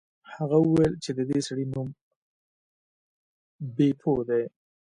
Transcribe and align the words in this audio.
هغه 0.35 0.57
وویل 0.61 0.93
چې 1.03 1.11
د 1.17 1.19
دې 1.29 1.39
سړي 1.47 1.65
نوم 1.73 1.87
بیپو 3.75 4.13
دی. 4.29 4.43